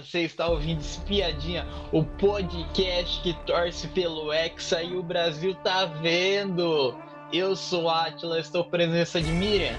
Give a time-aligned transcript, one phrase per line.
[0.00, 6.94] você está ouvindo Espiadinha, o podcast que torce pelo Hexa e o Brasil tá vendo.
[7.30, 9.76] Eu sou Atila, estou presença de Miriam.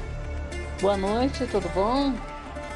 [0.79, 2.13] Boa noite, tudo bom?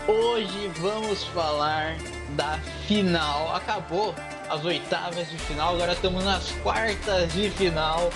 [0.07, 1.95] Hoje vamos falar
[2.35, 2.57] da
[2.87, 3.55] final.
[3.55, 4.15] Acabou
[4.49, 8.09] as oitavas de final, agora estamos nas quartas de final.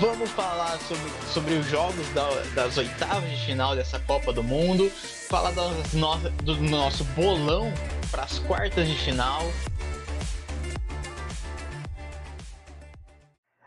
[0.00, 4.90] Vamos falar sobre, sobre os jogos da, das oitavas de final dessa Copa do Mundo,
[5.28, 7.70] falar das no, do nosso bolão
[8.14, 9.42] para as quartas de final.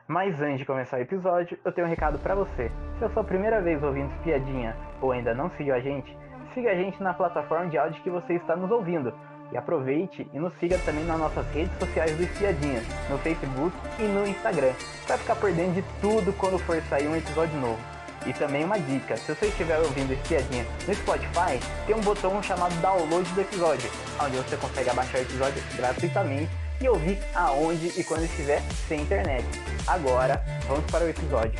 [0.08, 2.72] Mas antes de começar o episódio, eu tenho um recado para você.
[2.98, 6.18] Se é a sua primeira vez ouvindo Espiadinha ou ainda não seguiu a gente,
[6.54, 9.14] siga a gente na plataforma de áudio que você está nos ouvindo
[9.52, 12.80] e aproveite e nos siga também nas nossas redes sociais do Espiadinha,
[13.10, 14.72] no Facebook e no Instagram,
[15.06, 17.97] para ficar por dentro de tudo quando for sair um episódio novo.
[18.26, 22.74] E também uma dica, se você estiver ouvindo Espiadinha no Spotify, tem um botão chamado
[22.82, 23.90] download do episódio,
[24.22, 29.46] onde você consegue abaixar o episódio gratuitamente e ouvir aonde e quando estiver sem internet.
[29.86, 31.60] Agora, vamos para o episódio.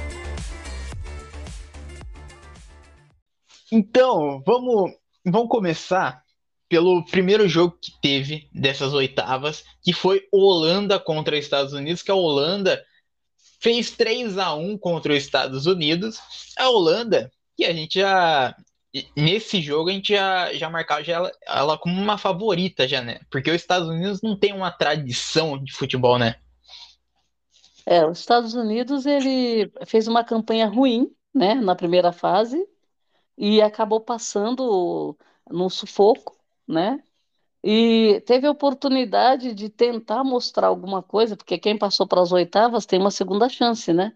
[3.72, 4.92] Então, vamos,
[5.26, 6.24] vamos começar
[6.70, 12.16] pelo primeiro jogo que teve dessas oitavas, que foi Holanda contra Estados Unidos, que a
[12.16, 12.82] Holanda
[13.60, 16.20] fez 3 a 1 contra os Estados Unidos.
[16.58, 18.56] A Holanda, que a gente já
[19.16, 23.20] nesse jogo a gente já, já marcava já ela, ela como uma favorita já, né?
[23.30, 26.36] Porque os Estados Unidos não tem uma tradição de futebol, né?
[27.86, 32.68] É, os Estados Unidos ele fez uma campanha ruim, né, na primeira fase
[33.38, 35.16] e acabou passando
[35.50, 37.02] no sufoco né?
[37.64, 42.86] E teve a oportunidade de tentar mostrar alguma coisa, porque quem passou para as oitavas
[42.86, 44.16] tem uma segunda chance, né?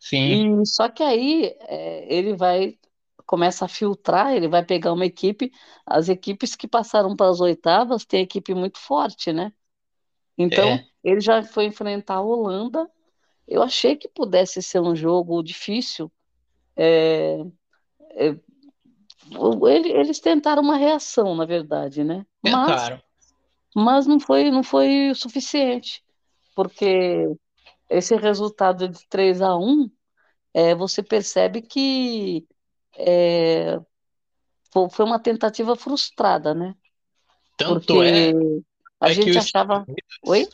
[0.00, 0.46] Sim.
[0.60, 2.78] E só que aí é, ele vai
[3.26, 5.50] começa a filtrar, ele vai pegar uma equipe,
[5.86, 9.52] as equipes que passaram para as oitavas têm equipe muito forte, né?
[10.36, 10.84] Então, é.
[11.04, 12.90] ele já foi enfrentar a Holanda.
[13.48, 16.12] Eu achei que pudesse ser um jogo difícil.
[16.76, 17.38] É,
[18.12, 18.36] é,
[19.94, 22.26] eles tentaram uma reação, na verdade, né?
[22.42, 23.00] Tentaram.
[23.74, 26.02] Mas, mas não foi, não foi o suficiente,
[26.54, 27.28] porque
[27.88, 29.90] esse resultado de 3 a 1
[30.54, 32.46] é, você percebe que
[32.96, 33.78] é,
[34.90, 36.74] foi uma tentativa frustrada, né?
[37.56, 38.32] Tanto porque é,
[39.00, 39.84] a é gente achava.
[39.86, 40.48] Unidos, Oi?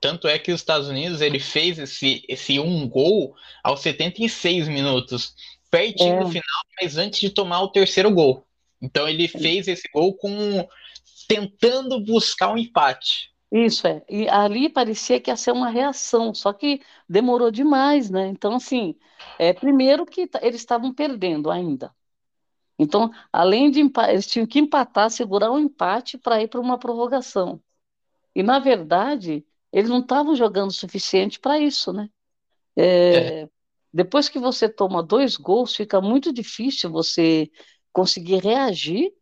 [0.00, 5.34] Tanto é que os Estados Unidos ele fez esse, esse um gol aos 76 minutos
[5.70, 6.20] pertinho é.
[6.20, 8.44] do final, mas antes de tomar o terceiro gol.
[8.80, 10.66] Então ele fez esse gol com
[11.28, 13.32] tentando buscar um empate.
[13.50, 14.02] Isso é.
[14.08, 18.28] E ali parecia que ia ser uma reação, só que demorou demais, né?
[18.28, 18.94] Então, assim,
[19.38, 21.94] é, primeiro que eles estavam perdendo ainda.
[22.78, 26.78] Então, além de empatar, eles tinham que empatar, segurar um empate para ir para uma
[26.78, 27.60] prorrogação.
[28.34, 32.08] E, na verdade, eles não estavam jogando o suficiente para isso, né?
[32.76, 32.84] É,
[33.42, 33.48] é.
[33.98, 37.50] Depois que você toma dois gols, fica muito difícil você
[37.92, 39.12] conseguir reagir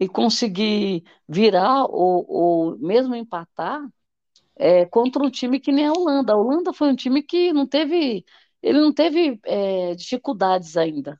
[0.00, 3.80] e conseguir virar ou, ou mesmo empatar
[4.56, 6.32] é, contra um time que nem a Holanda.
[6.32, 8.24] A Holanda foi um time que não teve,
[8.60, 11.16] ele não teve é, dificuldades ainda.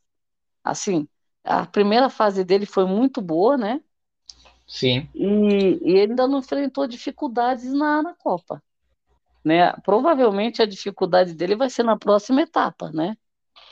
[0.65, 1.07] Assim,
[1.45, 3.81] a primeira fase dele foi muito boa, né?
[4.67, 5.09] Sim.
[5.15, 8.61] E, e ele ainda não enfrentou dificuldades na, na Copa
[9.45, 9.73] né?
[9.85, 13.17] Provavelmente a dificuldade dele vai ser na próxima etapa, né?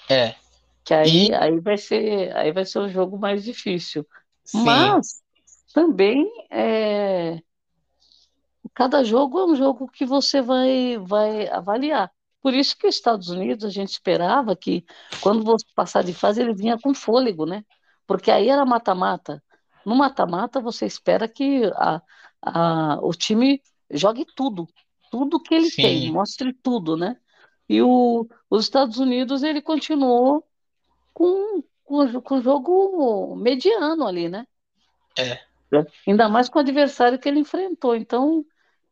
[0.09, 0.35] É.
[0.85, 1.35] Que aí, e...
[1.35, 4.07] aí vai ser aí vai ser o jogo mais difícil.
[4.45, 4.65] Sim.
[4.65, 5.23] Mas
[5.75, 7.41] também é...
[8.75, 12.11] cada jogo é um jogo que você vai vai avaliar.
[12.41, 14.85] Por isso que os Estados Unidos a gente esperava que
[15.21, 17.65] quando você passar de fase ele vinha com fôlego, né?
[18.07, 19.43] Porque aí era mata-mata.
[19.85, 22.01] No mata-mata você espera que a,
[22.41, 23.61] a, o time
[23.91, 24.69] jogue tudo,
[25.17, 25.83] tudo que ele Sim.
[25.83, 27.17] tem, mostre tudo, né?
[27.67, 30.45] E o, os Estados Unidos, ele continuou
[31.15, 34.47] com, com, com jogo mediano ali, né?
[35.19, 35.41] É.
[36.07, 37.97] Ainda mais com o adversário que ele enfrentou.
[37.97, 38.45] Então,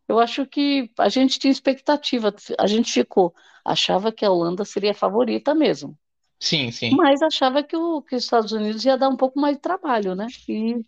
[0.08, 4.92] eu acho que a gente tinha expectativa, a gente ficou, achava que a Holanda seria
[4.92, 5.96] a favorita mesmo.
[6.40, 6.96] Sim, sim.
[6.96, 10.14] Mas achava que, o, que os Estados Unidos ia dar um pouco mais de trabalho,
[10.14, 10.26] né?
[10.48, 10.84] E,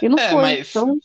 [0.00, 0.42] e não é, foi.
[0.42, 0.70] Mas...
[0.70, 0.98] Então,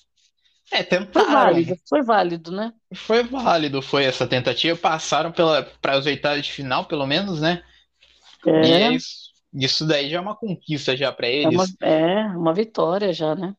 [0.72, 1.26] é, tentaram.
[1.26, 2.74] Foi válido, foi válido, né?
[2.94, 4.78] Foi válido, foi essa tentativa.
[4.78, 7.62] Passaram para as oitavas de final, pelo menos, né?
[8.46, 8.62] É.
[8.62, 11.76] E é isso, isso daí já é uma conquista já para eles.
[11.82, 13.54] É uma, é uma vitória já, né?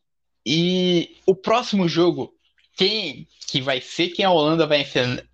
[0.44, 2.32] E o próximo jogo,
[2.76, 4.84] quem que vai ser quem a Holanda vai,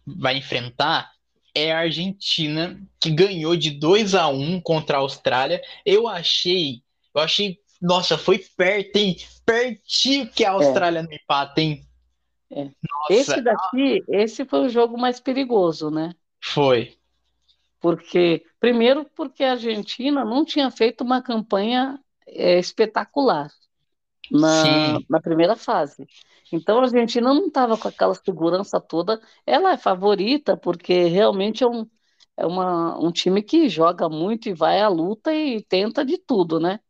[0.04, 1.10] vai enfrentar
[1.54, 5.62] é a Argentina, que ganhou de 2 a 1 contra a Austrália.
[5.84, 6.82] Eu achei,
[7.14, 9.16] eu achei nossa, foi perto, hein?
[9.44, 11.02] Pertinho que a Austrália é.
[11.02, 11.88] no empate, hein?
[12.50, 12.70] É.
[13.10, 16.14] Esse daqui, esse foi o jogo mais perigoso, né?
[16.42, 16.96] Foi.
[17.80, 23.50] Porque, primeiro, porque a Argentina não tinha feito uma campanha é, espetacular
[24.30, 26.06] na, na primeira fase.
[26.52, 29.20] Então a Argentina não estava com aquela segurança toda.
[29.46, 31.86] Ela é favorita porque realmente é um,
[32.36, 36.58] é uma, um time que joga muito e vai à luta e tenta de tudo,
[36.58, 36.80] né?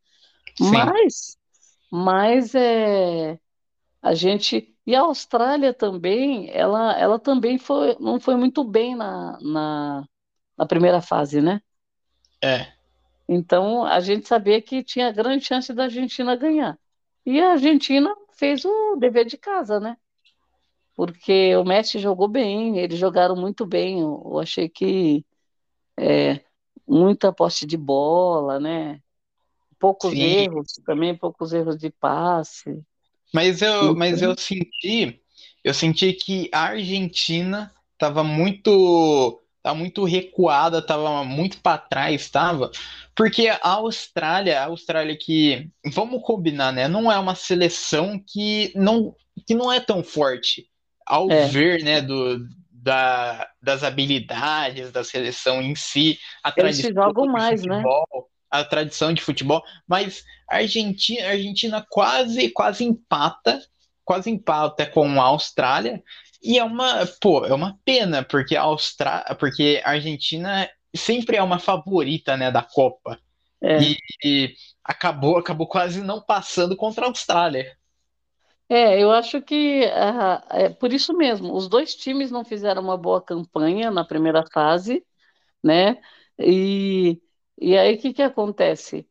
[0.59, 0.73] Sim.
[0.73, 1.37] Mas,
[1.91, 3.39] mas é,
[4.03, 9.39] a gente e a Austrália também, ela, ela também foi, não foi muito bem na,
[9.43, 10.09] na,
[10.57, 11.61] na primeira fase, né?
[12.43, 12.73] É.
[13.29, 16.79] Então a gente sabia que tinha grande chance da Argentina ganhar.
[17.27, 19.95] E a Argentina fez o dever de casa, né?
[20.97, 24.01] Porque o Messi jogou bem, eles jogaram muito bem.
[24.01, 25.23] Eu, eu achei que
[25.99, 26.41] é,
[26.87, 29.03] muita posse de bola, né?
[29.79, 30.23] Poucos Sim.
[30.23, 32.83] erros, também poucos erros de passe.
[33.33, 35.21] Mas eu, Então- mas eu senti,
[35.63, 42.71] eu senti que a Argentina estava muito, tá muito recuada, estava muito para trás, estava,
[43.15, 49.15] porque a Austrália, a Austrália que, vamos combinar, né, não é uma seleção que não,
[49.47, 50.69] que não é tão forte,
[51.05, 51.47] ao É.
[51.49, 57.27] ver, né, do, da, das habilidades da seleção em si, a Eles se tradição jogam
[57.27, 57.83] mais, né?
[58.51, 63.61] A tradição de futebol, mas a Argentina, a Argentina quase, quase empata,
[64.05, 66.03] quase empata com a Austrália,
[66.43, 71.43] e é uma, pô, é uma pena, porque a Austrália, porque a Argentina sempre é
[71.43, 73.19] uma favorita, né, da Copa,
[73.61, 73.79] É.
[73.83, 74.55] e, e
[74.85, 77.77] acabou, acabou quase não passando contra a Austrália.
[78.69, 81.55] É, eu acho que ah, é por isso mesmo.
[81.55, 85.05] Os dois times não fizeram uma boa campanha na primeira fase,
[85.63, 85.99] né?
[86.39, 87.21] E,
[87.61, 89.09] e aí o que que acontece?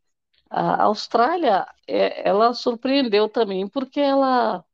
[0.49, 4.65] A Austrália, é, ela surpreendeu também porque ela,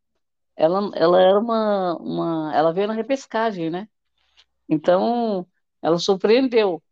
[0.56, 3.90] ela, ela era uma, uma, ela veio na repescagem, né?
[4.70, 5.48] Então,
[5.82, 6.84] ela surpreendeu,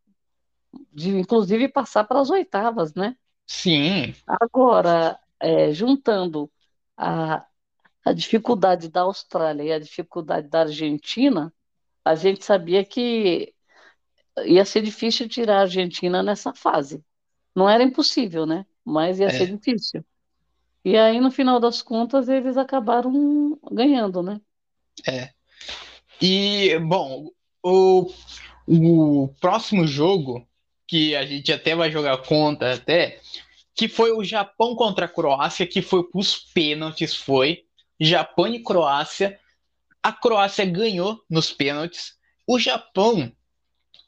[0.93, 3.15] de inclusive passar para as oitavas, né?
[3.47, 6.51] Sim, Agora, é, juntando
[6.97, 7.45] a,
[8.05, 11.53] a dificuldade da Austrália e a dificuldade da Argentina,
[12.05, 13.53] a gente sabia que
[14.45, 17.03] ia ser difícil tirar a Argentina nessa fase.
[17.55, 18.65] Não era impossível, né?
[18.83, 19.31] Mas ia É.
[19.31, 20.03] ser difícil.
[20.83, 24.41] E aí, no final das contas, eles acabaram ganhando, né?
[26.21, 27.29] E, bom,
[27.63, 28.11] o,
[28.67, 30.47] o próximo jogo,
[30.87, 33.19] que a gente até vai jogar conta até,
[33.75, 37.63] que foi o Japão contra a Croácia, que foi os pênaltis, foi
[37.99, 39.39] Japão e Croácia.
[40.03, 42.15] A Croácia ganhou nos pênaltis.
[42.47, 43.31] O Japão,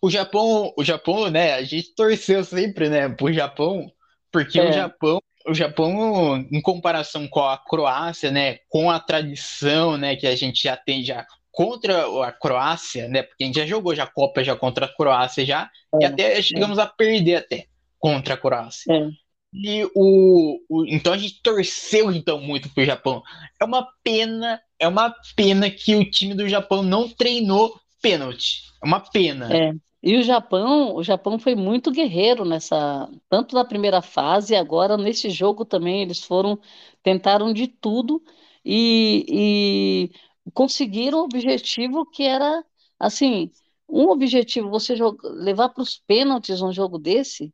[0.03, 3.89] o Japão, o Japão, né, a gente torceu sempre, né, pro Japão,
[4.31, 4.69] porque É.
[4.69, 10.25] o Japão o Japão, em comparação com a Croácia, né, com a tradição, né, que
[10.25, 14.07] a gente já tem já contra a Croácia, né, porque a gente já jogou já
[14.07, 15.69] Copa já contra a Croácia já,
[16.01, 17.65] e É, até chegamos a perder até
[17.99, 18.93] contra a Croácia.
[18.93, 19.09] É.
[19.53, 23.21] E o, o- então a gente torceu então muito pro Japão.
[23.61, 28.61] É uma pena, é uma pena que o time do Japão não treinou pênalti.
[28.81, 29.53] É uma pena.
[29.55, 29.73] É.
[30.03, 35.29] E o Japão, o Japão foi muito guerreiro nessa, tanto na primeira fase, agora nesse
[35.29, 36.59] jogo também eles foram,
[37.01, 38.21] tentaram de tudo
[38.65, 40.11] e,
[40.45, 42.65] e conseguiram o objetivo que era,
[42.99, 43.49] assim,
[43.89, 47.53] um objetivo, você joga- levar para os pênaltis um jogo desse,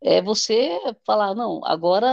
[0.00, 2.06] é você falar, não, agora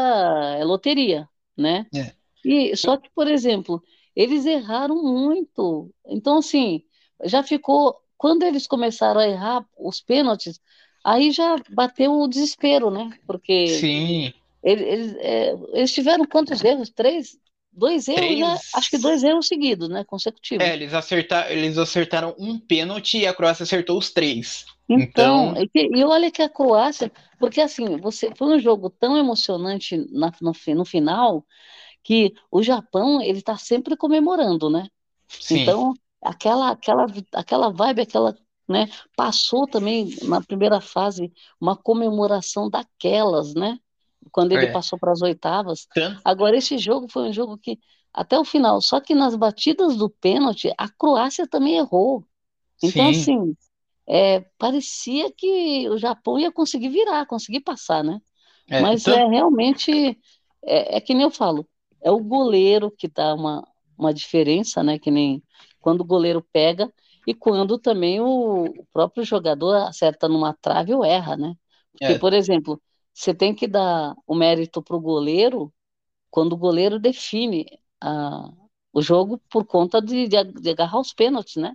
[0.57, 1.88] é loteria, né?
[1.93, 2.15] É.
[2.43, 3.84] E só que, por exemplo,
[4.15, 5.93] eles erraram muito.
[6.07, 6.84] Então, assim,
[7.25, 7.98] já ficou.
[8.19, 10.61] Quando eles começaram a errar os pênaltis,
[11.05, 13.19] aí já bateu o desespero, né?
[13.27, 14.33] Porque Sim,
[14.63, 16.91] ele- eles, é, eles tiveram quantos erros?
[16.91, 17.38] Três?
[17.71, 18.39] Dois erros, Três.
[18.39, 18.59] né?
[18.75, 20.03] Acho que dois erros seguidos, né?
[20.05, 20.65] Consecutivos.
[20.65, 24.65] é, eles acertaram, eles acertaram um pênalti e a Croácia acertou os três.
[24.89, 29.97] Então, Então- e, olha que a Croácia, porque assim, você foi um jogo tão emocionante
[30.11, 31.45] na- no, no final
[32.03, 34.88] que o Japão ele está sempre comemorando, né?
[35.27, 38.35] Sim, Então, aquela, aquela, aquela vibe, aquela,
[38.67, 38.88] né?
[39.15, 43.79] Passou também na primeira fase uma comemoração daquelas, né?
[44.31, 44.67] Quando ele É.
[44.67, 45.88] passou para as oitavas.
[45.93, 47.79] tanto, Agora, esse jogo foi um jogo que,
[48.13, 52.25] até o final, só que nas batidas do pênalti, a Croácia também errou.
[52.81, 53.55] Então, sim, assim,
[54.07, 58.21] é, parecia que o Japão ia conseguir virar, conseguir passar, né?
[58.69, 59.91] é, Mas tanto- é realmente,
[60.63, 61.67] é, é que nem eu falo,
[62.01, 64.99] é o goleiro que dá uma, uma diferença, né?
[64.99, 65.43] Que nem
[65.79, 66.91] quando o goleiro pega
[67.27, 71.55] e quando também o, próprio jogador acerta numa trave ou erra, né?
[71.91, 72.19] Porque, É.
[72.19, 72.81] por exemplo,
[73.13, 75.74] você tem que dar o mérito para o goleiro
[76.29, 77.65] quando o goleiro define
[78.01, 78.51] a,
[78.93, 81.74] o jogo por conta de, de, de agarrar os pênaltis, né?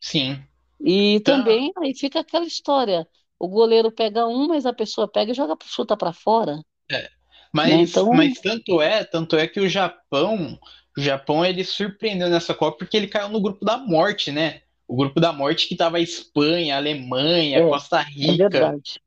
[0.00, 0.42] Sim.
[0.80, 1.38] E então...
[1.38, 3.06] também aí fica aquela história.
[3.38, 6.62] O goleiro pega um, mas a pessoa pega e joga chuta para fora.
[6.90, 7.08] É.
[7.52, 7.82] Mas, né?
[7.82, 8.12] então...
[8.12, 10.58] mas tanto é, tanto é que o Japão,
[10.96, 14.62] o Japão ele surpreendeu nessa Copa porque ele caiu no grupo da morte, né?
[14.86, 18.44] O grupo da morte que tava a Espanha, a Alemanha, é, Costa é Rica.
[18.44, 19.00] É verdade.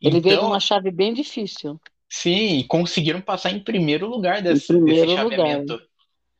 [0.00, 1.80] Ele então, veio numa chave bem difícil.
[2.08, 5.72] Sim, conseguiram passar em primeiro lugar desse, primeiro desse chaveamento.
[5.74, 5.86] Lugar.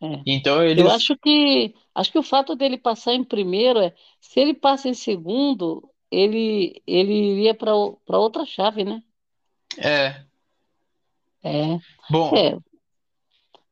[0.02, 0.22] É.
[0.26, 0.84] Então eles...
[0.84, 4.88] Eu acho que acho que o fato dele passar em primeiro é se ele passa
[4.88, 9.02] em segundo, ele ele iria para outra chave, né?
[9.78, 10.22] É.
[11.42, 11.78] É.
[12.11, 12.37] Bom.
[12.37, 12.58] É.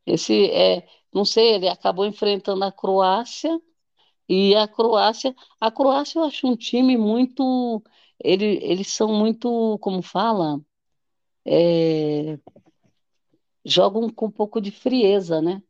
[0.06, 3.60] Esse é, não sei, ele acabou enfrentando a Croácia
[4.28, 7.82] e a Croácia, a Croácia eu acho um time muito,
[8.22, 10.60] ele, eles são muito, como fala,
[11.44, 12.38] é,
[13.64, 15.62] jogam com um pouco de frieza, né?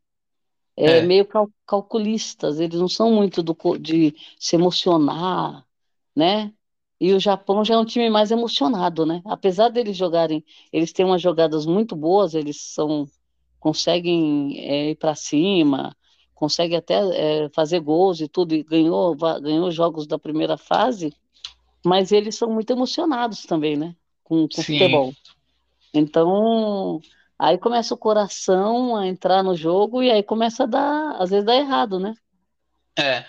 [0.76, 1.02] É, é.
[1.02, 5.66] meio cal calculistas, eles não são muito do, de se emocionar,
[6.14, 6.52] né?
[7.00, 9.22] E o Japão já é um time mais emocionado, né?
[9.24, 13.06] Apesar deles jogarem, eles têm umas jogadas muito boas, eles são
[13.60, 15.96] conseguem é, ir para cima,
[16.34, 21.14] conseguem até é, fazer gols e tudo, e ganhou, ganhou jogos da primeira fase,
[21.84, 23.94] mas eles são muito emocionados também, né?
[24.24, 25.14] Com, com futebol.
[25.94, 27.00] Então,
[27.40, 31.46] Aí começa o coração a entrar no jogo e aí começa a dar, às vezes
[31.46, 32.14] dá errado, né?
[32.98, 33.24] É.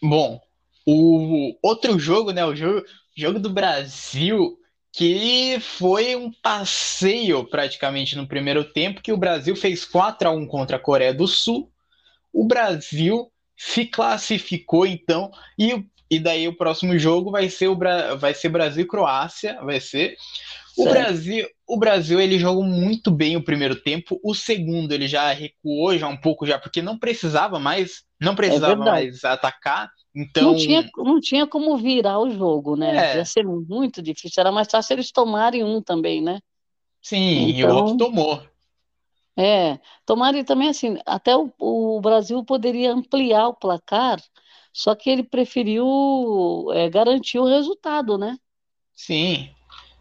[0.00, 0.40] Bom,
[0.86, 2.86] o outro jogo, né, o jogo,
[3.16, 4.56] jogo do Brasil,
[4.92, 10.46] que foi um passeio praticamente no primeiro tempo, que o Brasil fez 4 a 1
[10.46, 11.72] contra a Coreia do Sul.
[12.30, 17.78] O Brasil se classificou então e, e daí o próximo jogo vai ser o
[18.18, 20.16] vai ser Brasil e Croácia, vai ser
[20.76, 24.20] o Brasil, o Brasil ele jogou muito bem o primeiro tempo.
[24.22, 28.74] O segundo ele já recuou já um pouco já porque não precisava mais, não precisava
[28.74, 29.90] é mais atacar.
[30.14, 33.14] Então não tinha, não tinha como virar o jogo, né?
[33.14, 33.16] É.
[33.16, 34.42] Ia ser muito difícil.
[34.42, 36.40] Era mais fácil eles tomarem um também, né?
[37.00, 38.42] Sim, então, e o então outro tomou.
[39.34, 44.20] É, tomarem também assim, até o, o Brasil poderia ampliar o placar,
[44.74, 48.36] só que ele preferiu é, garantir o resultado, né?
[48.94, 49.48] Sim.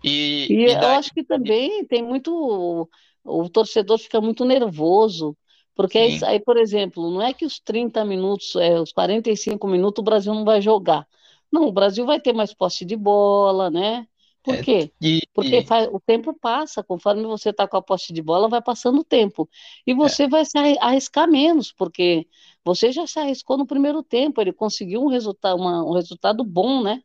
[0.04, 2.90] E, e, e eu acho que também tem muito.
[3.24, 5.38] O torcedor fica muito nervoso,
[5.76, 10.02] porque aí, aí, por exemplo, não é que os 30 minutos, é, os 45 minutos
[10.02, 11.08] o Brasil não vai jogar.
[11.52, 14.08] Não, o Brasil vai ter mais posse de bola, né?
[14.44, 14.92] Por é, quê?
[15.00, 15.66] E, Porque e...
[15.66, 19.04] Faz, o tempo passa, conforme você está com a posse de bola, vai passando o
[19.04, 19.48] tempo.
[19.86, 20.28] E você é.
[20.28, 22.28] vai se arriscar menos, porque
[22.66, 26.82] você já se arriscou no primeiro tempo, ele conseguiu um resultado, uma, um resultado bom,
[26.82, 27.04] né?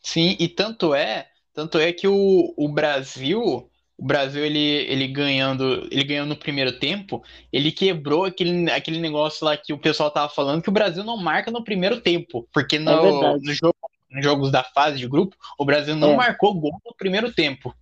[0.00, 5.86] Sim, e tanto é tanto é que o, o Brasil, o Brasil ele, ele ganhando,
[5.90, 10.28] ele ganhando no primeiro tempo, ele quebrou aquele, aquele negócio lá que o pessoal tava
[10.28, 13.76] falando que o Brasil não marca no primeiro tempo, porque no, é no jogo,
[14.10, 16.16] nos jogos da fase de grupo, o Brasil não é.
[16.16, 17.74] marcou gol no primeiro tempo.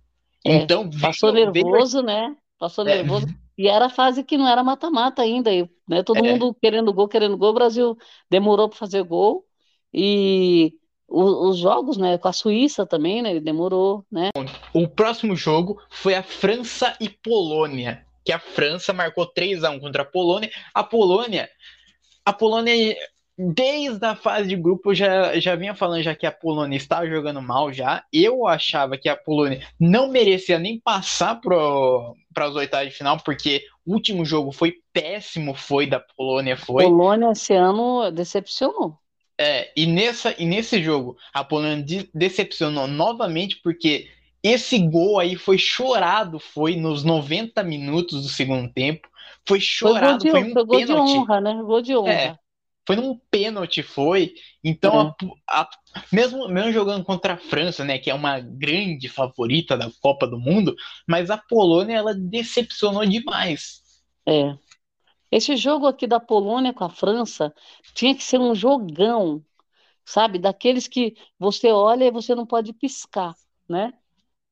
[0.45, 0.55] É.
[0.55, 2.05] Então, passou veio, nervoso, veio...
[2.07, 2.35] né?
[2.57, 2.95] Passou é.
[2.95, 3.27] nervoso.
[3.57, 5.51] E era a fase que não era mata-mata ainda,
[5.87, 6.01] né?
[6.03, 6.31] Todo é.
[6.31, 7.51] mundo querendo gol, querendo gol.
[7.51, 7.97] O Brasil
[8.29, 9.45] demorou para fazer gol.
[9.93, 10.73] E
[11.11, 14.29] os, jogos, né, com a Suíça também, né, ele demorou, né?
[14.73, 19.79] O próximo jogo foi a França e Polônia, que a França marcou 3 a 1
[19.79, 20.49] contra a Polônia.
[20.73, 21.49] A Polônia,
[22.25, 22.95] a Polônia
[23.37, 27.41] desde a fase de grupo já já vinha falando já que a Polônia estava jogando
[27.41, 28.03] mal já.
[28.13, 33.63] Eu achava que a Polônia não merecia nem passar para as oitavas de final, porque
[33.85, 36.83] o último jogo foi péssimo, foi da Polônia, foi.
[36.83, 38.97] Polônia esse ano decepcionou.
[39.41, 44.07] É, e, nessa, e nesse jogo, a Polônia de, decepcionou novamente, porque
[44.43, 49.09] esse gol aí foi chorado, foi nos 90 minutos do segundo tempo.
[49.47, 51.11] Foi chorado, foi, foi um foi gol pênalti.
[51.11, 51.59] de honra, né?
[51.63, 52.11] Gol de honra.
[52.11, 52.35] É,
[52.85, 54.33] foi num pênalti, foi.
[54.63, 55.25] Então, é.
[55.49, 55.69] a, a,
[56.11, 60.39] mesmo, mesmo jogando contra a França, né, que é uma grande favorita da Copa do
[60.39, 60.75] Mundo,
[61.07, 63.81] mas a Polônia ela decepcionou demais.
[64.27, 64.55] É.
[65.31, 67.53] Esse jogo aqui da Polônia com a França
[67.95, 69.43] tinha que ser um jogão,
[70.05, 70.39] sabe?
[70.39, 73.35] Daqueles que você olha e você não pode piscar,
[73.69, 73.93] né?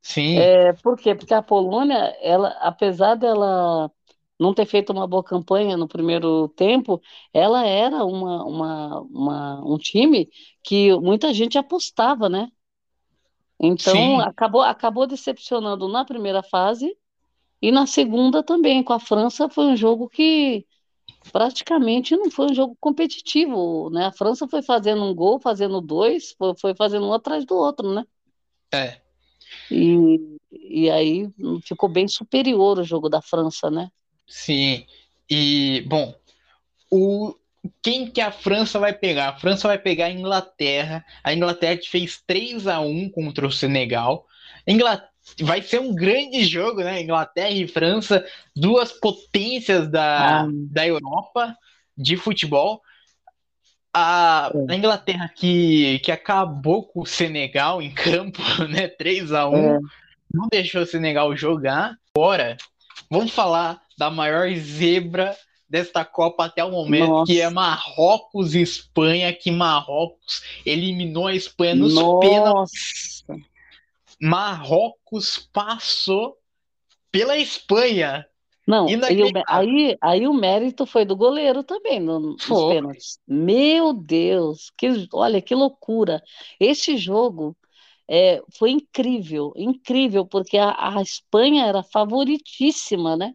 [0.01, 0.51] Sim.
[0.51, 1.15] É, por quê?
[1.15, 3.91] Porque a Polônia, ela, apesar dela
[4.39, 7.01] não ter feito uma boa campanha no primeiro tempo,
[7.33, 10.29] ela era uma, uma, uma um time
[10.63, 12.49] que muita gente apostava, né?
[13.59, 16.97] Então acabou, acabou decepcionando na primeira fase
[17.61, 20.65] e na segunda também, com a França, foi um jogo que
[21.31, 24.05] praticamente não foi um jogo competitivo, né?
[24.05, 28.05] A França foi fazendo um gol, fazendo dois, foi, fazendo um atrás do outro, né?
[28.71, 28.97] É.
[29.69, 31.27] E, e aí
[31.63, 33.91] ficou bem superior o jogo da França, né?
[34.27, 34.85] Sim.
[35.29, 36.13] E, bom,
[36.89, 37.35] o
[37.81, 39.29] quem que a França vai pegar?
[39.29, 41.05] A França vai pegar a Inglaterra.
[41.23, 44.25] A Inglaterra fez 3 a 1 contra o Senegal.
[44.65, 45.08] Inglaterra
[45.41, 47.01] vai ser um grande jogo, né?
[47.01, 50.47] Inglaterra e França, duas potências da, ah.
[50.49, 51.55] da Europa
[51.97, 52.81] de futebol.
[53.93, 58.87] A, a, Inglaterra que, que acabou com o Senegal em campo, né?
[58.87, 59.79] 3 a 1 é.
[60.33, 61.95] não deixou o Senegal jogar.
[62.15, 62.57] Agora,
[63.09, 65.35] vamos falar da maior zebra
[65.69, 67.31] desta Copa até o momento, Nossa.
[67.31, 72.27] que é Marrocos e Espanha, que Marrocos eliminou a Espanha nos Nossa.
[72.27, 73.25] pênaltis.
[74.21, 76.37] Marrocos passou
[77.11, 78.25] pela Espanha.
[78.67, 78.85] Não,
[79.47, 82.75] aí, aí o mérito foi do goleiro também no, nos foi.
[82.75, 83.19] pênaltis.
[83.27, 86.21] Meu Deus, que, olha que loucura.
[86.59, 87.57] Esse jogo
[88.07, 93.33] é, foi incrível, incrível, porque a, a Espanha era favoritíssima, né?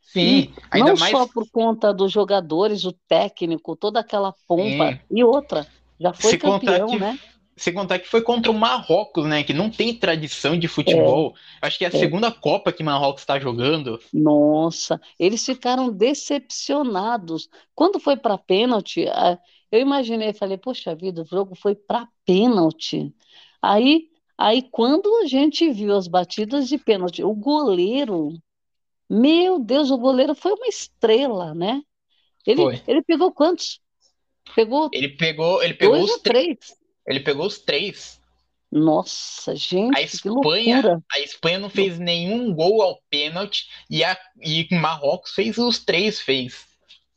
[0.00, 1.12] Sim, ainda não mais...
[1.12, 5.00] só por conta dos jogadores, o técnico, toda aquela pompa Sim.
[5.10, 5.66] e outra,
[5.98, 7.18] já foi Se campeão, que, né?
[7.62, 9.44] Sem contar que foi contra o Marrocos, né?
[9.44, 11.32] Que não tem tradição de futebol.
[11.62, 11.96] É, Acho que é a é.
[11.96, 14.00] segunda Copa que Marrocos está jogando.
[14.12, 17.48] Nossa, eles ficaram decepcionados.
[17.72, 19.04] Quando foi para pênalti,
[19.70, 23.14] eu imaginei, falei, poxa vida, o jogo foi para pênalti.
[23.62, 28.32] Aí, aí quando a gente viu as batidas de pênalti, o goleiro
[29.08, 31.80] meu Deus, o goleiro foi uma estrela, né?
[32.44, 32.82] Ele, foi.
[32.88, 33.78] ele pegou quantos?
[34.52, 34.90] Pegou.
[34.92, 36.81] Ele pegou, ele pegou os três.
[37.06, 38.20] Ele pegou os três.
[38.70, 44.66] Nossa, gente, a Espanha, A Espanha não fez nenhum gol ao pênalti e a e
[44.70, 46.66] Marrocos fez os três, fez.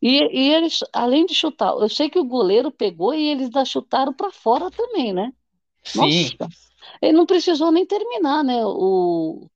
[0.01, 3.63] E, e eles, além de chutar, eu sei que o goleiro pegou e eles da
[3.63, 5.31] chutaram para fora também, né?
[5.81, 6.31] Sim.
[6.39, 6.53] Nossa,
[7.01, 8.63] ele não precisou nem terminar, né?
[8.65, 9.49] O,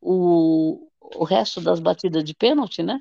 [0.00, 3.00] o, o resto das batidas de pênalti, né?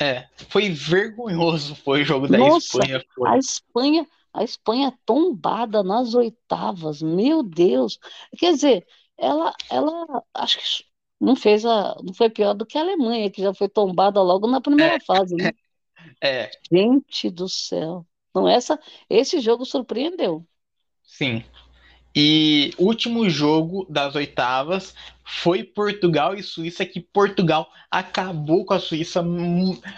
[0.00, 3.04] É, foi vergonhoso foi o jogo da Nossa, Espanha.
[3.14, 3.30] Foi.
[3.30, 7.98] A Espanha, a Espanha tombada nas oitavas, meu Deus.
[8.36, 10.84] Quer dizer, ela, ela acho que
[11.20, 14.48] não fez a, não foi pior do que a Alemanha, que já foi tombada logo
[14.48, 15.52] na primeira é, fase, né?
[16.20, 16.50] É.
[16.70, 18.04] Gente do céu.
[18.34, 20.44] Não essa, esse jogo surpreendeu.
[21.04, 21.44] Sim.
[22.14, 28.78] E o último jogo das oitavas foi Portugal e Suíça, que Portugal acabou com a
[28.78, 29.24] Suíça.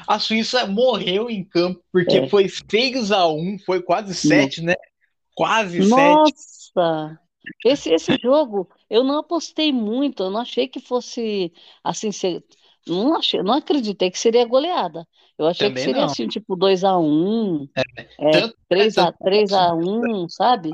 [0.06, 2.28] A Suíça morreu em campo, porque é.
[2.28, 4.74] foi 6 a 1 foi quase 7, né?
[5.34, 6.32] Quase Nossa.
[6.32, 6.46] 7.
[6.74, 7.20] Nossa!
[7.64, 11.52] Esse, esse jogo eu não apostei muito, eu não achei que fosse
[11.82, 12.10] assim.
[12.10, 12.42] Ser,
[12.86, 15.06] não, achei, não acreditei que seria goleada.
[15.38, 16.10] Eu achei Também que seria não.
[16.10, 18.38] assim, tipo 2x1, é.
[18.38, 20.70] é, 3x1, sabe?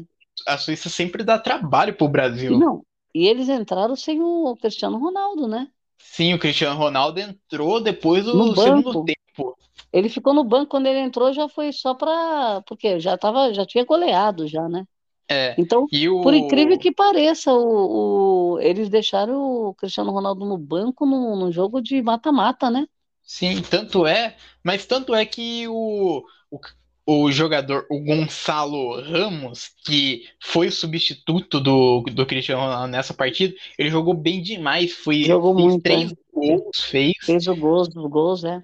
[0.47, 2.59] A Suíça sempre dá trabalho pro Brasil.
[2.59, 5.69] Não, e eles entraram sem o Cristiano Ronaldo, né?
[5.99, 9.57] Sim, o Cristiano Ronaldo entrou depois do segundo tempo.
[9.93, 13.65] Ele ficou no banco quando ele entrou, já foi só para porque já tava, já
[13.67, 14.87] tinha goleado já, né?
[15.29, 16.23] É, então, o...
[16.23, 21.53] por incrível que pareça, o, o, eles deixaram o Cristiano Ronaldo no banco no, no
[21.53, 22.87] jogo de mata-mata, né?
[23.23, 26.61] Sim, tanto é, mas tanto é que o, o,
[27.05, 33.55] o jogador, o Gonçalo Ramos, que foi o substituto do, do Cristiano Ronaldo nessa partida,
[33.77, 34.93] ele jogou bem demais.
[34.93, 36.17] Foi, jogou fez muito, três é.
[36.33, 37.13] gols, fez.
[37.23, 38.63] Fez o gols, os gols, é.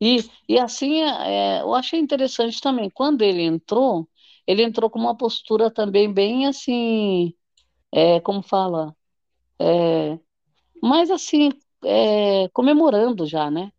[0.00, 4.08] E, e assim, é, eu achei interessante também, quando ele entrou,
[4.46, 7.32] ele entrou com uma postura também bem assim,
[7.92, 8.94] é, como fala,
[9.58, 10.18] é,
[10.82, 11.50] mais assim,
[11.84, 13.70] é, comemorando já, né?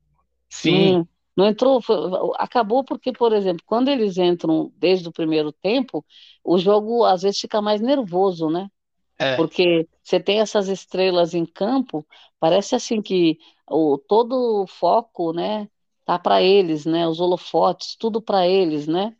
[0.49, 0.97] Sim.
[0.97, 1.95] Hum, não entrou, foi,
[2.37, 6.05] acabou porque, por exemplo, quando eles entram desde o primeiro tempo,
[6.43, 8.69] o jogo às vezes fica mais nervoso, né?
[9.17, 9.35] É.
[9.35, 12.05] Porque você tem essas estrelas em campo,
[12.39, 13.37] parece assim que
[13.69, 15.69] o, todo o foco, né,
[16.05, 17.07] tá para eles, né?
[17.07, 19.15] Os holofotes, tudo para eles, né?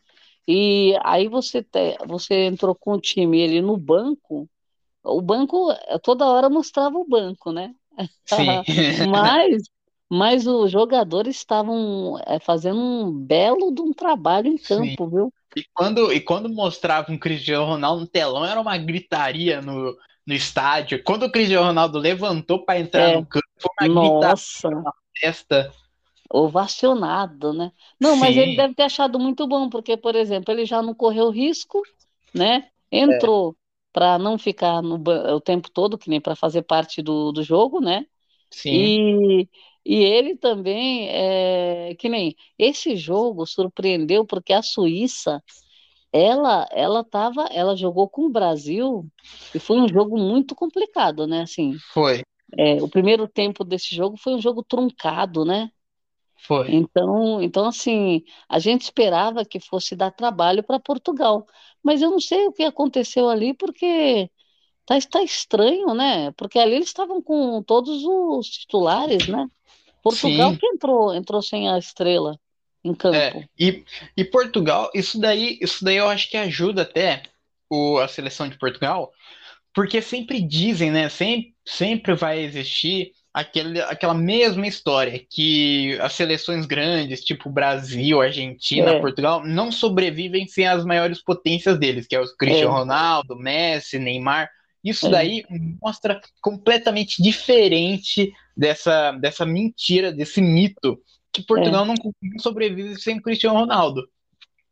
[0.47, 4.47] E aí você te, você entrou com o time ele no banco,
[5.03, 5.69] o banco
[6.03, 7.73] toda hora mostrava o banco, né?
[8.25, 8.45] Sim.
[9.09, 9.63] Mas
[10.09, 15.09] mas os jogadores estavam é, fazendo um belo de um trabalho em campo, Sim.
[15.09, 15.33] viu?
[15.55, 20.33] E quando, e quando mostrava um Cristiano Ronaldo no telão, era uma gritaria no, no
[20.33, 21.01] estádio.
[21.03, 23.15] Quando o Cristiano Ronaldo levantou para entrar é.
[23.15, 24.67] no campo, foi uma Nossa.
[24.67, 25.71] gritaria na festa.
[26.29, 27.71] Ovacionado, né?
[27.99, 28.19] Não, Sim.
[28.19, 31.81] mas ele deve ter achado muito bom, porque, por exemplo, ele já não correu risco,
[32.33, 32.67] né?
[32.91, 33.53] Entrou é.
[33.93, 37.79] para não ficar no o tempo todo, que nem para fazer parte do, do jogo,
[37.79, 38.05] né?
[38.51, 38.71] Sim.
[38.71, 39.49] E,
[39.85, 45.43] e ele também, é, que nem esse jogo surpreendeu porque a Suíça,
[46.11, 49.05] ela, ela tava, ela jogou com o Brasil
[49.53, 51.41] e foi um jogo muito complicado, né?
[51.41, 52.23] Assim, foi.
[52.57, 55.69] É, o primeiro tempo desse jogo foi um jogo truncado, né?
[56.47, 56.73] Foi.
[56.73, 61.45] Então, então assim, a gente esperava que fosse dar trabalho para Portugal,
[61.83, 64.29] mas eu não sei o que aconteceu ali, porque
[64.85, 66.31] tá, tá estranho, né?
[66.31, 69.47] Porque ali eles estavam com todos os titulares, né?
[70.05, 70.57] Portugal Sim.
[70.57, 72.39] que entrou, entrou sem a estrela
[72.83, 73.17] em campo.
[73.17, 73.83] É, e,
[74.15, 77.23] e Portugal, isso daí, isso daí eu acho que ajuda até
[77.67, 79.11] o, a seleção de Portugal,
[79.73, 81.09] porque sempre dizem, né?
[81.09, 88.91] Sempre, sempre vai existir aquele, aquela mesma história, que as seleções grandes, tipo Brasil, Argentina,
[88.91, 93.35] É, Portugal, não sobrevivem sem as maiores potências deles, que é os Cristiano é, Ronaldo,
[93.35, 94.51] Messi, Neymar.
[94.83, 95.09] Isso é.
[95.09, 95.45] daí
[95.81, 100.99] mostra completamente diferente dessa, dessa mentira, desse mito,
[101.33, 101.71] que É.
[101.71, 104.03] Portugal não, não sobrevive sem o Cristiano Ronaldo.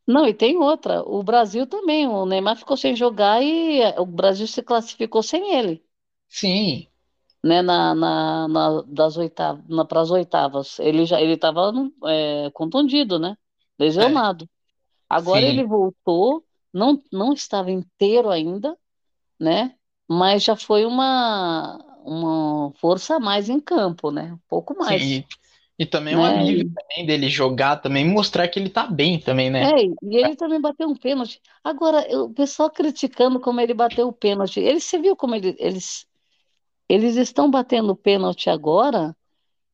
[0.08, 1.02] Não, e tem outra.
[1.04, 2.08] O Brasil também.
[2.08, 5.84] O Neymar ficou sem jogar e eh, o Brasil se classificou sem ele,
[6.28, 6.88] Sim,
[7.44, 7.62] né?
[7.62, 10.80] Na, na, na- das oitavas, na, para as oitavas.
[10.80, 11.72] Ele já ele estava
[12.54, 13.38] contundido, né?
[14.00, 14.50] é, Lesionado.
[15.10, 18.78] Agora ele sim, voltou, não, não estava inteiro ainda,
[19.40, 19.76] né?
[20.10, 24.34] Mas já foi uma, uma força a mais em campo, né?
[24.34, 24.96] Um pouco sim.
[24.96, 25.24] mais,
[25.78, 26.26] E, e também um né?
[26.26, 29.72] alívio E, também dele jogar também, mostrar que ele tá bem também, né?
[29.72, 31.42] é, e ele também bateu um pênalti.
[31.64, 34.60] Agora, o pessoal criticando como ele bateu o pênalti.
[34.60, 36.06] Ele, você viu como ele, eles,
[36.90, 39.16] eles estão batendo o pênalti agora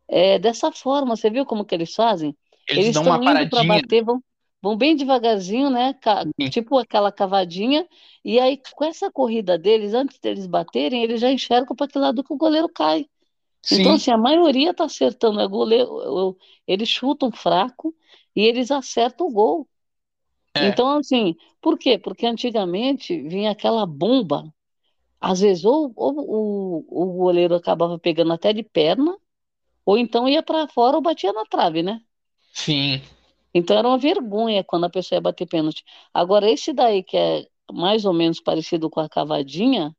[0.08, 1.16] é, dessa forma.
[1.18, 2.38] Você viu como que eles fazem?
[2.68, 4.24] Eles Eles dão uma estão indo para paradinha, bater, vão,
[4.62, 5.96] vão bem devagarzinho, né?
[6.50, 7.88] Tipo aquela cavadinha.
[8.24, 12.24] E aí, com essa corrida deles, antes deles baterem, eles já enxergam para que lado
[12.24, 13.06] que o goleiro cai.
[13.72, 15.40] Então, sim, assim, a maioria tá acertando.
[15.42, 17.96] É goleiro, eles chutam fraco
[18.36, 19.70] e eles acertam o gol.
[20.56, 21.98] é, Então, assim, por quê?
[21.98, 24.54] Porque antigamente vinha aquela bomba.
[25.22, 29.18] Às vezes, ou, ou o, o goleiro acabava pegando até de perna,
[29.86, 32.02] ou então ia para fora ou batia na trave, né?
[32.54, 33.02] sim,
[33.54, 35.84] Então era uma vergonha quando a pessoa ia bater pênalti.
[36.14, 39.96] Agora, esse daí, que é mais ou menos parecido com a cavadinha,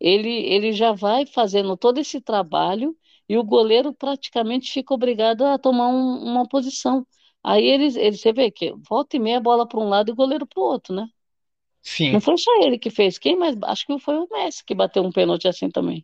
[0.00, 2.96] ele, ele já vai fazendo todo esse trabalho
[3.28, 7.06] e o goleiro praticamente fica obrigado a tomar um- uma posição.
[7.42, 10.16] Aí eles, eles, você vê que volta e meia bola para um lado e o
[10.16, 11.06] goleiro para o outro, né?
[12.10, 12.26] Não sim.
[12.26, 13.18] foi só ele que fez.
[13.18, 13.54] Quem mais?
[13.64, 16.02] Acho que foi o Messi que bateu um pênalti assim também.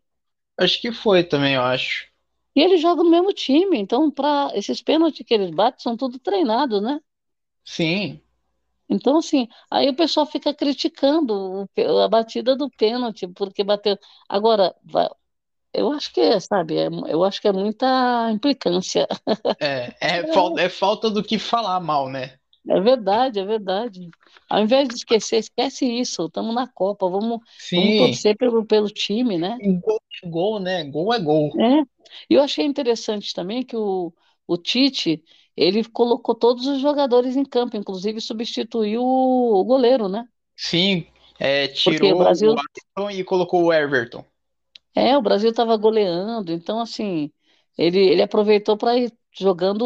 [0.56, 2.08] Acho que foi também, eu acho.
[2.54, 6.18] E ele joga no mesmo time, então para esses pênaltis que eles batem são tudo
[6.18, 7.00] treinados, né?
[7.64, 8.20] Sim,
[8.88, 11.68] Então, assim, aí o pessoal fica criticando
[12.04, 13.96] a batida do pênalti, porque bateu.
[14.28, 14.74] Agora,
[15.72, 19.06] eu acho que é, sabe, é- eu acho que é muita implicância.
[19.58, 22.38] é, é, falta, é falta do que falar mal, né?
[22.68, 24.11] É verdade, é verdade.
[24.49, 26.27] Ao invés de esquecer, esquece isso.
[26.27, 27.40] Estamos na Copa, vamos,
[27.75, 29.61] vamos Sim, torcer pelo, pelo time, né?
[29.61, 30.83] e gol é gol, né?
[30.85, 31.57] Gol é gol.
[31.59, 31.81] É.
[32.29, 34.12] E eu achei interessante também que o,
[34.46, 35.23] o Tite,
[35.57, 40.25] ele colocou todos os jogadores em campo, inclusive substituiu o, o goleiro, né?
[40.57, 41.07] Sim,
[41.40, 41.66] é,
[42.12, 44.25] o tirou o Brasil, Alisson e colocou o Everton.
[44.94, 47.33] é, o Brasil estava goleando, então assim,
[47.79, 49.85] ele, ele aproveitou para ir jogando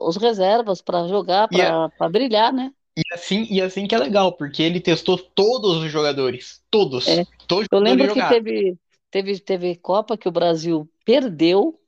[0.00, 2.72] os reservas para jogar, é- para para brilhar, né?
[2.96, 6.62] e assim, e assim que é legal, porque ele testou todos os jogadores.
[6.70, 7.06] Todos.
[7.06, 7.24] É.
[7.48, 8.78] Todos os Eu lembro que teve,
[9.10, 11.78] teve, teve Copa que o Brasil perdeu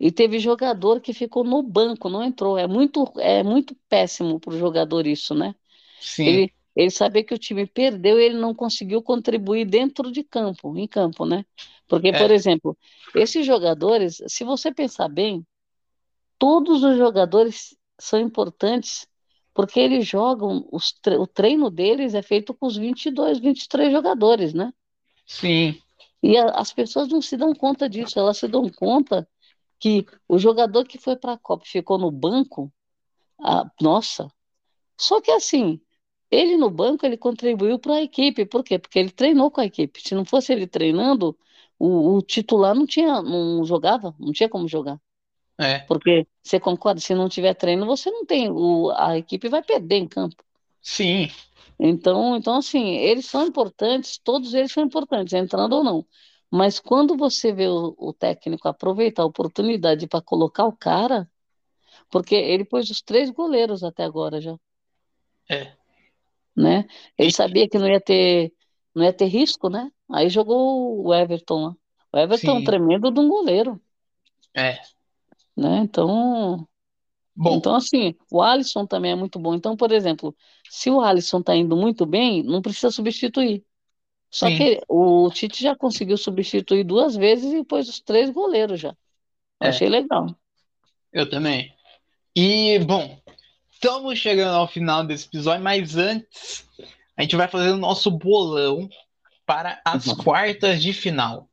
[0.00, 2.58] e teve jogador que ficou no banco, não entrou.
[2.58, 5.54] É muito, é muito péssimo para o jogador isso, né?
[6.00, 10.24] Sim, Ele, ele sabia que o time perdeu e ele não conseguiu contribuir dentro de
[10.24, 11.44] campo, em campo, né?
[11.88, 12.76] Porque, por é, exemplo,
[13.14, 15.44] esses jogadores, se você pensar bem,
[16.38, 19.08] todos os jogadores são importantes
[19.54, 20.68] porque eles jogam,
[21.02, 24.72] tre- o treino deles é feito com os 22, 23 jogadores, né?
[25.26, 25.80] sim,
[26.22, 29.28] E a- as pessoas não se dão conta disso, elas se dão conta
[29.80, 32.72] que o jogador que foi para a Copa e ficou no banco,
[33.40, 34.32] ah, nossa,
[34.98, 35.80] só que assim,
[36.30, 38.78] ele no banco ele contribuiu para a equipe, por quê?
[38.78, 40.00] Porque ele treinou com a equipe.
[40.02, 41.38] Se não fosse ele treinando,
[41.78, 45.00] o, o titular não tinha, não jogava, não tinha como jogar.
[45.58, 49.62] É, Porque você concorda, se não tiver treino, você não tem, o, a equipe vai
[49.62, 50.44] perder em campo.
[50.82, 51.28] sim,
[51.78, 56.06] Então, então assim, eles são importantes, todos eles são importantes, entrando ou não.
[56.50, 61.30] Mas quando você vê o, o técnico aproveitar a oportunidade para colocar o cara,
[62.10, 64.56] porque ele pôs os três goleiros até agora já,
[65.48, 65.76] é.
[66.56, 66.86] né?
[67.16, 68.52] Ele sabia que não ia ter,
[68.94, 69.90] não ia ter risco, né?
[70.10, 71.76] Aí jogou o Everton lá.
[72.12, 73.80] O Everton é um sim, tremendo de um goleiro,
[74.54, 74.78] é.
[75.58, 75.78] Né?
[75.80, 76.68] Então,
[77.34, 79.54] Bom, Então, assim, o Alisson também é muito bom.
[79.54, 80.36] Então, por exemplo,
[80.70, 83.64] se o Alisson está indo muito bem, não precisa substituir.
[84.30, 88.80] Só sim, que o Tite já conseguiu substituir duas vezes e pôs os três goleiros
[88.80, 88.96] já.
[89.60, 89.82] É.
[89.82, 90.26] achei legal.
[91.12, 91.72] Eu também.
[92.36, 93.20] E, bom,
[93.72, 96.66] estamos chegando ao final desse episódio, mas antes
[97.16, 98.88] a gente vai fazer o nosso bolão
[99.46, 100.14] para as Uhum.
[100.14, 101.47] quartas de final.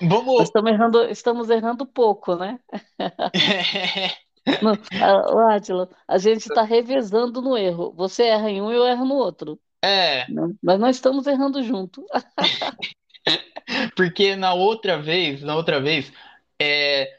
[0.00, 0.38] Vamos.
[0.38, 2.58] Nós estamos errando, estamos errando pouco, né?
[4.62, 7.92] Não, a, Átila, a gente está revezando no erro.
[7.96, 9.58] Você erra em um e eu erro no outro.
[9.82, 10.54] é, né?
[10.62, 12.04] Mas nós estamos errando junto.
[13.96, 16.12] porque na outra vez, na outra vez,
[16.60, 17.10] é,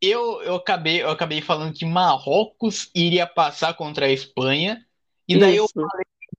[0.00, 4.84] eu, eu acabei, eu acabei falando que Marrocos iria passar contra a Espanha,
[5.28, 5.86] e daí eu, Isso.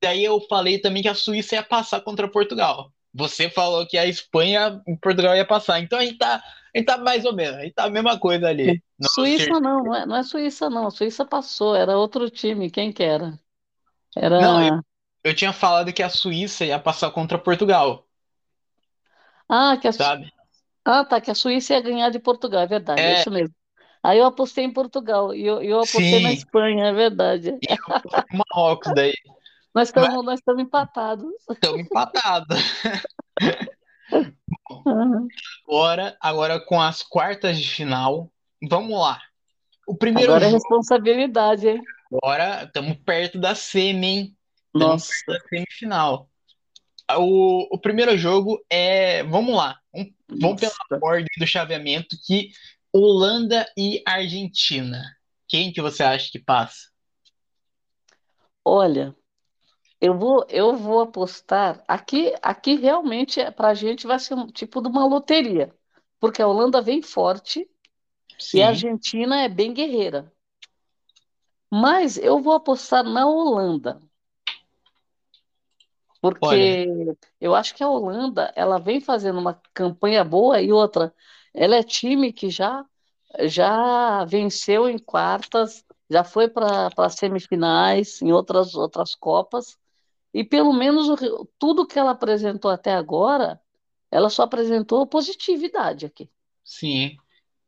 [0.02, 2.91] daí eu falei também que a Suíça ia passar contra Portugal.
[3.13, 5.80] Você falou que a Espanha e Portugal ia passar.
[5.80, 6.38] Então a gente tá,
[6.76, 8.84] a gente tá mais ou menos, a gente tá a mesma coisa ali.
[8.99, 10.88] No Suíça não, não é, não é Suíça não.
[10.88, 12.69] A Suíça passou, era outro time.
[12.71, 13.39] Quem que era?
[14.15, 14.38] Era.
[14.38, 14.60] Não,
[15.23, 18.08] Eu tinha falado que a Suíça ia passar contra Portugal,
[19.49, 20.32] Ah, que a, sabe?
[20.86, 23.13] ah, tá, que a Suíça ia ganhar de Portugal, é verdade, é É.
[23.13, 23.56] isso mesmo.
[24.04, 26.34] Aí eu apostei em Portugal e eu, eu apostei na Sim.
[26.34, 27.62] Espanha, é verdade.
[27.62, 29.13] E eu Marrocos daí.
[29.73, 31.33] Nós estamos, nós estamos empatados.
[31.49, 32.57] Estamos empatados.
[35.67, 38.31] Agora, agora com as quartas de final,
[38.69, 39.21] vamos lá.
[39.88, 41.81] O primeiro Agora é jogo, responsabilidade, hein?
[42.21, 44.38] agora estamos perto da semi, hein?
[44.73, 46.29] Nossa, perto da semifinal.
[47.17, 52.51] O, o primeiro jogo é, vamos lá, um- vamos pela ordem do chaveamento que
[52.93, 55.03] Holanda e Argentina.
[55.47, 56.89] Quem que você acha que passa?
[58.63, 59.15] Olha,
[60.04, 61.82] eu vou, eu vou apostar.
[61.88, 65.74] Aqui, aqui realmente para a gente vai ser um tipo de uma loteria,
[66.20, 67.66] porque a Holanda vem forte e
[68.38, 70.30] Sim, a Argentina é bem guerreira.
[71.72, 74.02] Mas eu vou apostar na Holanda,
[76.42, 81.16] olha, porque eu acho que a Holanda ela vem fazendo uma campanha boa e outra,
[81.54, 82.86] ela é time que já
[83.46, 89.82] já venceu em quartas, já foi para para semifinais em outras outras Copas
[90.34, 91.08] e pelo menos
[91.60, 93.62] tudo que ela apresentou até agora,
[94.12, 96.30] ela só apresentou positividade aqui.
[96.63, 97.17] sim.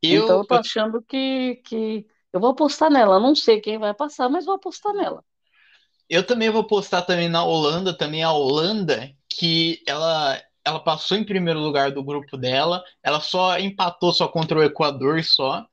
[0.08, 3.20] Então Eu, eu tô achando que que eu vou apostar nela.
[3.20, 5.24] Não sei quem vai passar, mas vou apostar nela.
[6.10, 11.26] Eu também vou postar também na Holanda, também a Holanda, que ela, ela passou em
[11.26, 15.66] primeiro lugar do grupo dela, ela só empatou só contra o Equador só,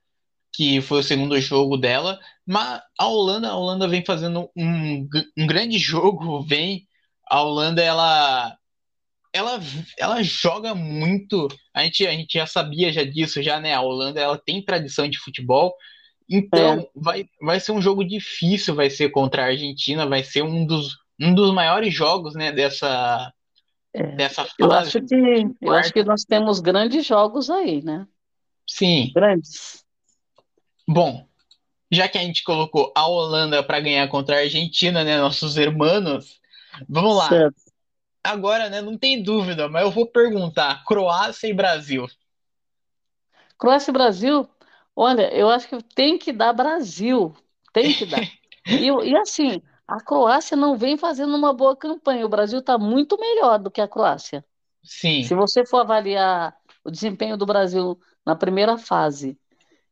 [0.52, 5.46] que foi o segundo jogo dela, mas a Holanda, a Holanda vem fazendo um, um
[5.46, 6.86] grande jogo, vem,
[7.26, 8.56] a Holanda ela
[9.34, 9.58] ela,
[9.98, 13.72] ela joga muito, a gente, a gente já sabia já disso já, né?
[13.72, 15.74] A Holanda ela tem tradição de futebol,
[16.28, 20.66] então vai, vai ser um jogo difícil, vai ser contra a Argentina, vai ser um
[20.66, 23.32] dos, um dos maiores jogos, né, dessa,
[23.94, 24.98] É, dessa eu fase.
[24.98, 28.06] acho que eu acho que nós temos grandes jogos aí, né?
[28.66, 29.12] Sim.
[29.14, 29.81] Grandes.
[30.88, 31.26] Bom,
[31.90, 36.40] já que a gente colocou a Holanda para ganhar contra a Argentina, né, nossos irmãos,
[36.88, 37.28] vamos lá.
[37.28, 37.62] Certo.
[38.24, 42.06] Agora, né, não tem dúvida, mas eu vou perguntar: Croácia e Brasil.
[43.58, 44.48] Croácia e Brasil,
[44.94, 47.34] olha, eu acho que tem que dar Brasil,
[47.72, 48.20] tem que dar.
[48.64, 52.24] E, e assim, a Croácia não vem fazendo uma boa campanha.
[52.24, 54.44] O Brasil está muito melhor do que a Croácia.
[54.84, 59.38] Sim, Se você for avaliar o desempenho do Brasil na primeira fase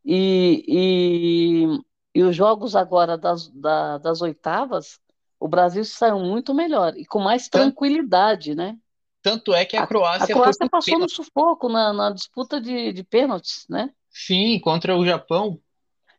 [0.05, 1.81] e, e,
[2.15, 4.99] e os jogos agora das, da- das oitavas,
[5.39, 8.79] o Brasil saiu muito melhor e com mais tranquilidade, né?
[9.23, 9.83] tanto é que a
[10.19, 11.09] A Croácia foi Croácia passou no pênalti.
[11.09, 13.93] sufoco na, na disputa de, de pênaltis, né?
[14.13, 15.61] Sim, contra o Japão.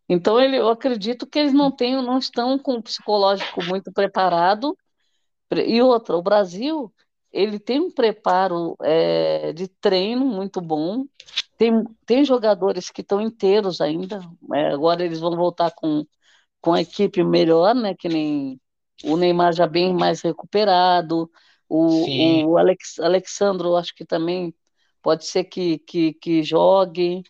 [0.09, 4.77] Então ele, eu acredito que eles não têm, não estão com o psicológico muito preparado.
[5.49, 6.93] Pre- E outra, o Brasil,
[7.31, 11.05] ele tem um preparo é, de treino muito bom.
[11.61, 11.71] Tem,
[12.07, 14.19] tem jogadores que estão inteiros ainda.
[14.51, 16.03] É, agora eles vão voltar com,
[16.59, 17.93] com a equipe melhor, né?
[17.93, 18.59] Que nem
[19.03, 21.29] o Neymar já bem mais recuperado.
[21.69, 22.45] O, Sim.
[22.45, 24.51] o Alex, Alexandro, acho que também
[25.03, 27.21] pode ser que, que, que jogue,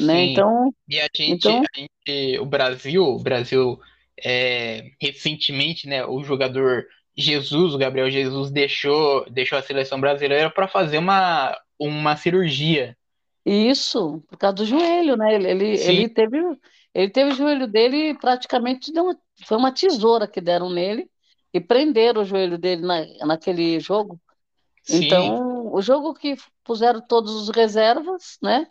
[0.00, 0.16] né?
[0.16, 0.32] Sim.
[0.32, 3.78] Então, E a gente, Então- a gente, o Brasil, o Brasil,
[4.20, 6.86] é, recentemente, né, o jogador
[7.16, 12.96] Jesus, o Gabriel Jesus, deixou, deixou a seleção brasileira para fazer uma, uma cirurgia.
[13.44, 15.34] Isso, por causa do joelho, né?
[15.34, 16.38] Ele, ele, ele teve,
[16.94, 21.10] ele teve o joelho dele praticamente deu uma- foi uma tesoura que deram nele
[21.52, 24.18] e prenderam o joelho dele na, naquele jogo.
[24.82, 28.66] Sim, Então, o jogo que puseram todos os reservas, né?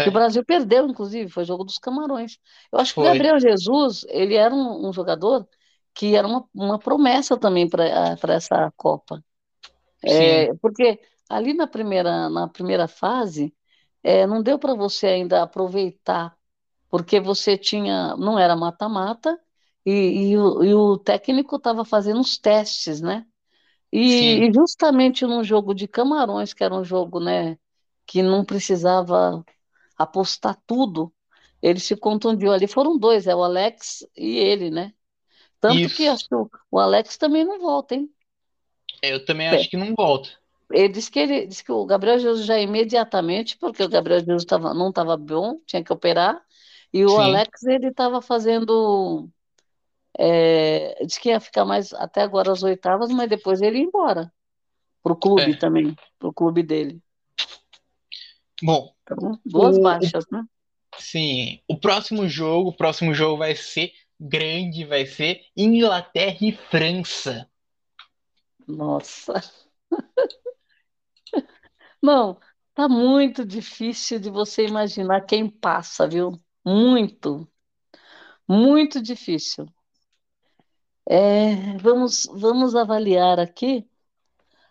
[0.00, 0.10] Que É.
[0.10, 2.38] o Brasil perdeu, inclusive, foi o jogo dos Camarões.
[2.72, 3.04] Eu acho que o Foi.
[3.04, 5.48] Gabriel Jesus, ele era um, um jogador
[5.94, 9.24] que era uma, uma promessa também para para essa Copa.
[10.02, 13.54] É, porque ali na primeira, na primeira fase,
[14.06, 16.36] é, não deu para você ainda aproveitar,
[16.88, 19.36] porque você tinha, não era mata-mata,
[19.84, 23.26] e, e, o, e o técnico estava fazendo os testes, né?
[23.92, 27.58] E, e, justamente num jogo de Camarões, que era um jogo, né,
[28.06, 29.44] que não precisava
[29.98, 31.12] apostar tudo,
[31.60, 32.68] ele se contundiu ali.
[32.68, 34.92] Foram dois, é o Alex e ele, né?
[35.60, 35.96] Tanto Isso.
[35.96, 36.34] que acho que
[36.70, 38.08] o Alex também não volta, hein?
[39.02, 39.68] Eu também acho é.
[39.68, 40.30] que não volta.
[40.70, 44.44] Ele disse que ele disse que o Gabriel Jesus já imediatamente, porque o Gabriel Jesus
[44.44, 46.40] tava, não estava bom, tinha que operar,
[46.92, 47.20] e o Sim.
[47.20, 49.28] Alex ele estava fazendo
[50.18, 54.32] é, disse que ia ficar mais até agora as oitavas, mas depois ele ia embora
[55.06, 55.56] pro clube é.
[55.56, 57.00] também, pro clube dele.
[58.60, 60.44] Bom, então, duas o, baixas, né?
[60.98, 67.48] Sim, o próximo jogo, o próximo jogo vai ser grande, vai ser Inglaterra e França.
[68.66, 69.34] Nossa.
[72.02, 72.38] Não,
[72.74, 76.40] tá muito difícil de você imaginar quem passa, viu?
[76.64, 77.48] Muito.
[78.48, 79.66] Muito difícil.
[81.08, 83.88] É, vamos, vamos avaliar aqui.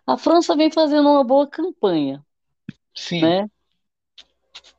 [0.05, 2.23] A França vem fazendo uma boa campanha,
[2.93, 3.21] Sim.
[3.21, 3.49] né?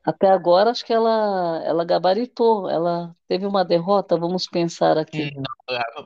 [0.04, 2.70] Até agora, acho que ela, ela gabaritou.
[2.70, 5.34] Ela teve uma derrota, vamos pensar aqui.
[5.34, 5.44] Não,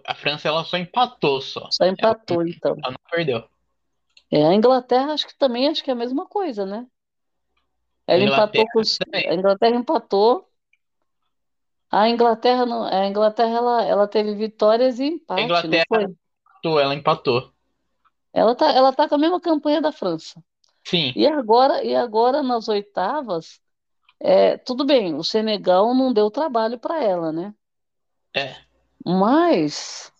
[0.06, 1.68] a, França ela só empatou só.
[1.70, 2.76] Só empatou, ela, então.
[2.82, 3.44] Ela não perdeu.
[4.30, 6.86] É, a Inglaterra acho que também acho que é a mesma coisa, né?
[8.06, 10.48] Ela empatou com os, a Inglaterra empatou.
[11.90, 16.04] A Inglaterra não, a Inglaterra ela, ela teve vitórias e empate, a Inglaterra não foi?
[16.04, 17.52] empatou, ela empatou.
[18.32, 20.42] Ela tá, ela tá com a mesma campanha da França.
[20.84, 21.12] Sim.
[21.16, 23.60] E agora, e agora nas oitavas,
[24.20, 27.54] é, tudo bem, o Senegal não deu trabalho para ela, né?
[28.34, 28.54] É.
[29.04, 30.12] Mas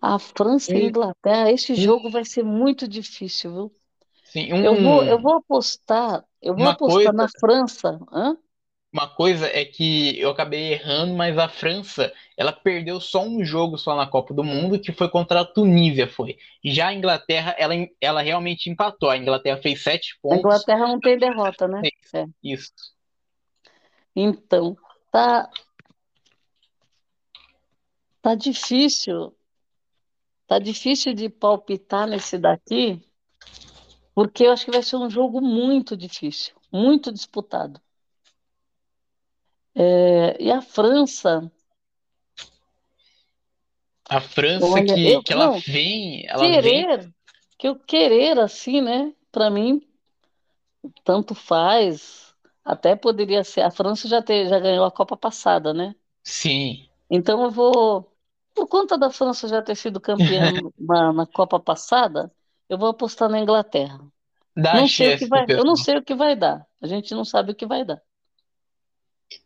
[0.00, 3.76] a França e a Inglaterra, esse jogo vai ser muito difícil, viu?
[4.24, 7.98] Sim, um, Eu vou, eu vou apostar, eu vou apostar coisa, na França.
[8.12, 8.36] Hã?
[8.92, 13.76] Uma coisa é que eu acabei errando, mas a França, ela perdeu só um jogo
[13.76, 16.36] só na Copa do Mundo, que foi contra a Tunísia, foi.
[16.64, 19.10] Já a Inglaterra, ela, ela realmente empatou.
[19.10, 20.38] A Inglaterra fez sete pontos.
[20.38, 21.82] A Inglaterra não tem derrota, né?
[22.14, 22.24] É.
[22.42, 22.72] Isso.
[24.16, 24.76] Então,
[25.12, 25.50] tá
[28.22, 29.34] tá difícil
[30.48, 33.06] Tá difícil de palpitar nesse daqui,
[34.14, 37.78] porque eu acho que vai ser um jogo muito difícil, muito disputado.
[39.74, 41.52] É, e a França.
[44.08, 46.26] A França Olha, que, eu, que ela não, vem.
[46.26, 47.14] Ela querer, vem...
[47.58, 49.12] que eu querer assim, né?
[49.30, 49.86] Para mim,
[51.04, 52.34] tanto faz.
[52.64, 53.60] Até poderia ser.
[53.60, 55.94] A França já, ter, já ganhou a Copa passada, né?
[56.24, 56.88] Sim.
[57.10, 58.10] Então eu vou
[58.58, 62.30] por conta da França já ter sido campeã na, na Copa passada,
[62.68, 64.00] eu vou apostar na Inglaterra.
[64.56, 66.66] Dá não sei o que vai, eu não sei o que vai dar.
[66.82, 68.02] A gente não sabe o que vai dar.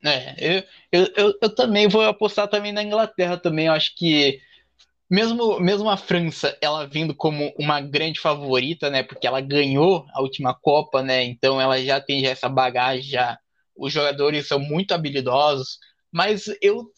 [0.02, 3.66] É, eu, eu, eu, eu também vou apostar também na Inglaterra também.
[3.66, 4.40] Eu acho que
[5.10, 9.02] mesmo, mesmo a França, ela vindo como uma grande favorita, né?
[9.02, 11.22] Porque ela ganhou a última Copa, né?
[11.22, 13.38] Então ela já tem já essa bagagem, já.
[13.76, 15.78] Os jogadores são muito habilidosos,
[16.10, 16.90] mas eu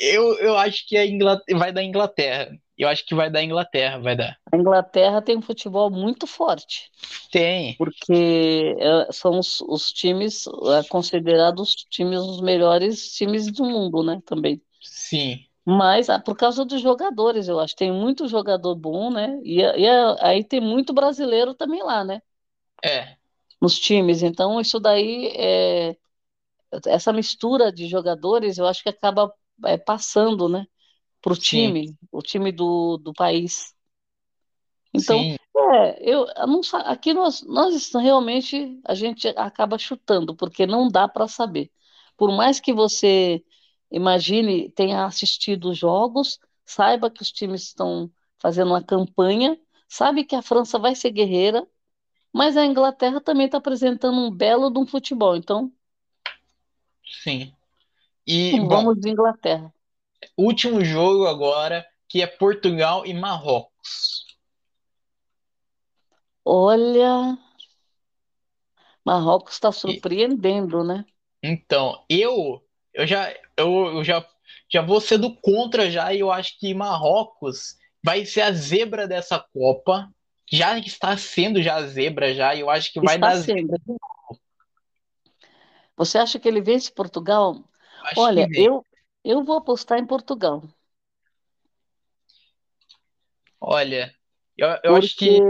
[0.00, 2.58] eu, eu acho que a Inglaterra, vai dar Inglaterra.
[2.76, 4.36] Eu acho que vai dar Inglaterra, vai dar.
[4.50, 6.90] A Inglaterra tem um futebol muito forte.
[7.30, 7.76] Tem.
[7.76, 14.02] Porque é, são os, os times é, considerados os times os melhores times do mundo,
[14.02, 14.20] né?
[14.26, 14.60] Também.
[14.82, 15.46] Sim.
[15.64, 17.76] Mas ah, por causa dos jogadores, eu acho.
[17.76, 19.38] Tem muito jogador bom, né?
[19.42, 19.88] E, e
[20.20, 22.20] aí tem muito brasileiro também lá, né?
[22.84, 23.16] É.
[23.60, 24.22] Nos times.
[24.22, 25.96] Então, isso daí é.
[26.86, 29.32] Essa mistura de jogadores, eu acho que acaba
[29.64, 30.66] é, passando, né,
[31.20, 33.74] para o time, o time do, do país.
[34.92, 35.36] Então, Sim.
[35.56, 41.26] é, eu não aqui nós, nós realmente a gente acaba chutando, porque não dá para
[41.26, 41.70] saber.
[42.16, 43.44] Por mais que você
[43.90, 50.36] imagine, tenha assistido os jogos, saiba que os times estão fazendo uma campanha, sabe que
[50.36, 51.66] a França vai ser guerreira,
[52.32, 55.72] mas a Inglaterra também está apresentando um belo de um futebol, então.
[57.22, 57.54] Sim.
[58.26, 59.72] E, Vamos bom, de Inglaterra.
[60.36, 64.24] Último jogo agora, que é Portugal e Marrocos.
[66.44, 67.38] Olha,
[69.04, 71.04] Marrocos está surpreendendo, e, né?
[71.42, 72.62] Então, eu,
[72.92, 74.26] eu já, eu, eu já,
[74.70, 79.38] já vou sendo contra já e eu acho que Marrocos vai ser a zebra dessa
[79.38, 80.10] Copa.
[80.50, 83.74] Já está sendo já a zebra já, e eu acho que vai está dar sendo.
[85.96, 87.64] Você acha que ele vence Portugal?
[88.04, 88.84] Acho Olha, eu,
[89.24, 90.62] eu vou apostar em Portugal.
[93.58, 94.14] Olha,
[94.58, 95.40] eu, eu acho que.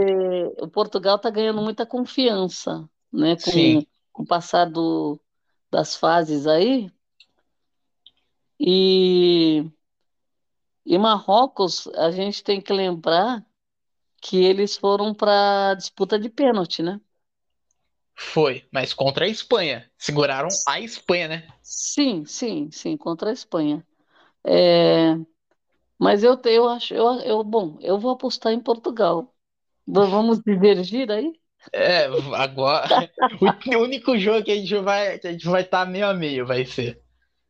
[0.61, 3.35] o Portugal está ganhando muita confiança, né?
[3.35, 3.87] Com, Sim.
[4.13, 5.19] com o passar do,
[5.69, 6.89] das fases aí.
[8.57, 9.69] E,
[10.85, 13.45] e Marrocos, a gente tem que lembrar
[14.21, 17.01] que eles foram para disputa de pênalti, né?
[18.15, 19.89] Foi, mas contra a Espanha.
[19.97, 21.47] Seguraram a Espanha, né?
[21.61, 23.85] Sim, sim, sim, contra a Espanha.
[24.43, 25.15] É,
[25.99, 29.33] mas eu, eu acho, eu, eu, bom, eu vou apostar em Portugal.
[29.87, 31.33] Vamos divergir aí?
[31.73, 32.05] É,
[32.35, 33.09] agora
[33.75, 36.13] o único jogo que a gente vai que a gente vai estar tá meio a
[36.13, 37.01] meio vai ser.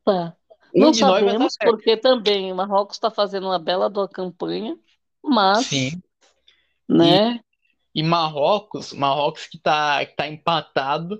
[0.03, 0.36] Tá.
[0.74, 4.78] Um Não sabemos porque também o Marrocos está fazendo uma bela boa campanha,
[5.24, 6.01] mas Sim.
[6.88, 7.39] né?
[7.95, 11.19] E, Marrocos, Marrocos que está tá empatado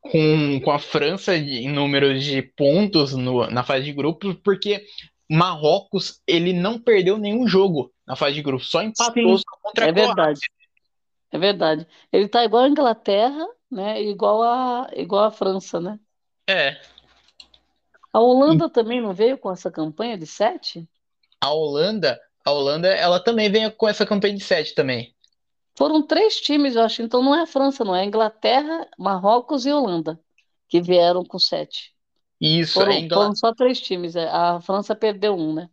[0.00, 4.84] com, com a França em número de pontos no, na fase de grupos, porque
[5.30, 9.88] Marrocos ele não perdeu nenhum jogo na fase de grupos, só empatou Sim, contra a
[9.88, 10.40] é verdade.
[11.30, 11.86] É verdade.
[12.12, 14.02] Ele tá igual a Inglaterra, né?
[14.02, 15.98] Igual a, igual a França, né?
[16.48, 16.80] É.
[18.12, 20.88] A Holanda também não veio com essa campanha de sete?
[21.40, 25.14] A Holanda, a Holanda, ela também veio com essa campanha de sete também.
[25.76, 27.02] Foram três times, eu acho.
[27.02, 30.18] Então não é a França, não é a Inglaterra, Marrocos e Holanda
[30.68, 31.94] que vieram com sete.
[32.40, 33.14] Isso, foram, a Ingl...
[33.14, 34.16] foram só três times.
[34.16, 35.70] É, a França perdeu um, né?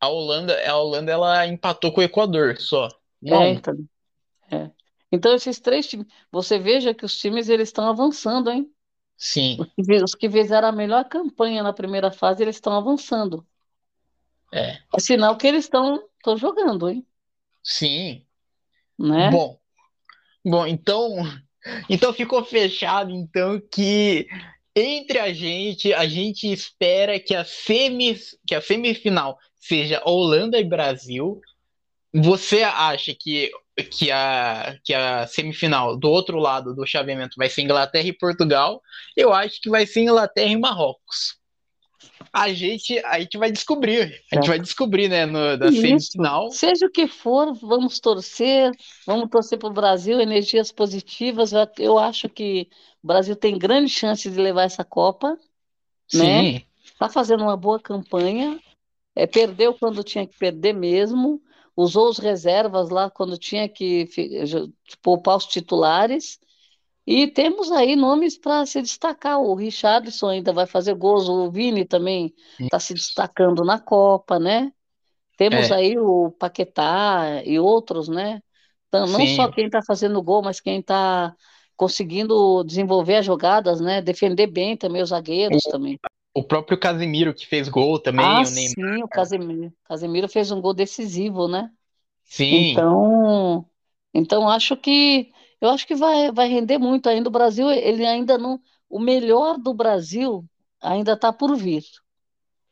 [0.00, 2.88] A Holanda, a Holanda ela empatou com o Equador só.
[3.20, 3.42] Não.
[3.42, 3.74] É, então.
[4.50, 4.70] É.
[5.10, 8.70] Então, esses três times, você veja que os times eles estão avançando, hein?
[9.16, 9.58] Sim.
[9.76, 13.44] Os que, os que fizeram a melhor campanha na primeira fase, eles estão avançando.
[14.52, 14.78] É.
[14.94, 17.04] É sinal que eles estão jogando, hein?
[17.62, 18.24] Sim.
[18.98, 19.30] Né?
[19.30, 19.58] Bom,
[20.44, 21.16] bom, então,
[21.88, 24.26] então ficou fechado então que
[24.74, 30.64] entre a gente, a gente espera que a, semis, que a semifinal seja Holanda e
[30.64, 31.40] Brasil.
[32.14, 33.50] Você acha que
[33.84, 38.82] que a, que a semifinal do outro lado do chaveamento vai ser Inglaterra e Portugal,
[39.16, 41.37] eu acho que vai ser Inglaterra e Marrocos.
[42.32, 46.50] A gente, a gente vai descobrir, a gente vai descobrir, né, no, da semifinal.
[46.50, 48.70] Seja o que for, vamos torcer,
[49.06, 51.52] vamos torcer para o Brasil, energias positivas.
[51.52, 52.68] Eu, eu acho que
[53.02, 55.38] o Brasil tem grande chance de levar essa Copa,
[56.12, 56.42] né?
[56.42, 56.62] Sim.
[56.98, 58.58] Tá fazendo uma boa campanha,
[59.14, 61.40] é, perdeu quando tinha que perder mesmo,
[61.76, 64.08] usou os reservas lá quando tinha que
[65.02, 66.38] poupar os titulares.
[67.10, 69.40] E temos aí nomes para se destacar.
[69.40, 74.70] O Richardson ainda vai fazer gols, o Vini também está se destacando na Copa, né?
[75.38, 75.74] Temos é.
[75.74, 78.42] aí o Paquetá e outros, né?
[78.88, 79.36] Então, não Sim.
[79.36, 81.34] só quem está fazendo gol, mas quem está
[81.74, 84.02] conseguindo desenvolver as jogadas, né?
[84.02, 85.98] Defender bem também os zagueiros o, também.
[86.34, 88.26] O próprio Casemiro que fez gol também.
[88.26, 89.72] Ah, o sim, o Casemiro.
[89.86, 91.70] Casemiro fez um gol decisivo, né?
[92.24, 92.72] Sim.
[92.72, 93.64] Então,
[94.12, 97.28] então acho que eu acho que vai, vai render muito ainda.
[97.28, 98.60] O Brasil, ele ainda não.
[98.88, 100.44] O melhor do Brasil
[100.80, 101.84] ainda está por vir.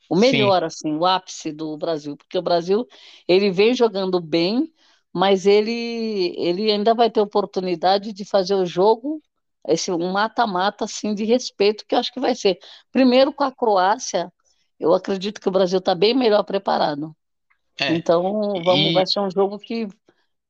[0.09, 0.67] O melhor, Sim.
[0.67, 2.87] assim, o ápice do Brasil, porque o Brasil
[3.27, 4.73] ele vem jogando bem,
[5.13, 9.21] mas ele, ele ainda vai ter oportunidade de fazer o jogo
[9.67, 12.59] esse um mata-mata assim de respeito que eu acho que vai ser.
[12.93, 14.33] Primeiro com a Croácia,
[14.79, 17.15] eu acredito que o Brasil está bem melhor preparado.
[17.81, 17.93] É.
[17.95, 18.23] Então
[18.65, 18.93] vamos, e...
[18.93, 19.89] vai ser um jogo que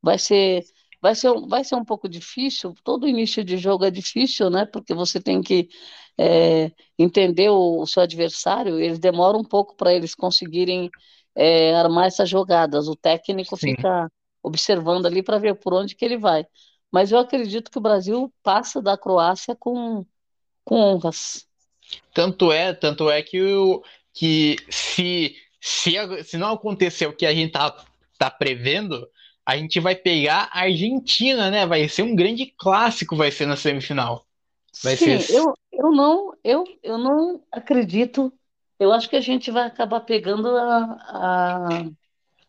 [0.02, 0.64] vai ser
[1.00, 2.74] vai ser, vai ser um pouco difícil.
[2.84, 4.64] Todo início de jogo é difícil, né?
[4.64, 5.68] Porque você tem que
[6.18, 8.78] é, entender o, o, seu adversário.
[8.78, 10.90] Eles demoram um pouco para eles conseguirem
[11.34, 12.88] é, armar essas jogadas.
[12.88, 13.74] O técnico Sim.
[13.74, 14.10] fica
[14.42, 16.46] observando ali para ver por onde que ele vai.
[16.90, 20.06] Mas eu acredito que o Brasil passa da Croácia com,
[20.64, 21.46] com honras.
[22.14, 23.82] Tanto é, tanto é que, o,
[24.12, 25.94] que se, se,
[26.24, 27.84] se não acontecer o que a gente tá,
[28.18, 29.06] tá prevendo,
[29.46, 31.64] a gente vai pegar a Argentina, né?
[31.64, 34.26] Vai ser um grande clássico, vai ser na semifinal.
[34.82, 35.36] Vai Sim, ser...
[35.36, 38.32] eu, eu não eu, eu não acredito.
[38.78, 41.68] Eu acho que a gente vai acabar pegando a, a...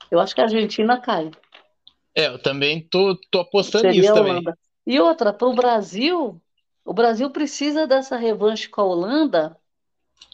[0.10, 1.30] eu acho que a Argentina cai.
[2.16, 4.44] É, eu também tô, tô apostando Seria nisso também.
[4.86, 6.42] E outra, para o Brasil,
[6.84, 9.58] o Brasil precisa dessa revanche com a Holanda,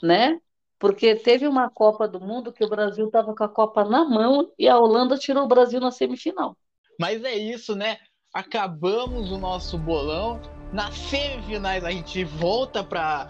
[0.01, 0.39] né?
[0.83, 4.51] Porque teve uma Copa do Mundo que o Brasil estava com a Copa na mão
[4.59, 6.57] e a Holanda tirou o Brasil na semifinal.
[6.99, 7.99] Mas é isso, né?
[8.33, 10.41] Acabamos o nosso bolão.
[10.73, 13.29] Nas semifinais a gente volta para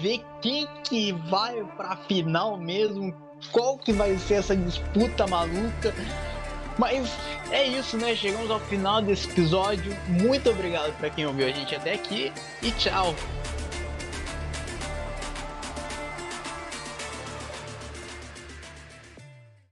[0.00, 3.12] ver quem que vai para a final mesmo,
[3.50, 5.92] qual que vai ser essa disputa maluca.
[6.78, 7.10] Mas
[7.50, 8.14] é isso, né?
[8.14, 9.92] Chegamos ao final desse episódio.
[10.06, 12.32] Muito obrigado para quem ouviu a gente até aqui
[12.62, 13.12] e tchau.